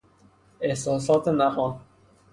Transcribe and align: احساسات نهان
احساسات 0.61 1.27
نهان 1.27 1.79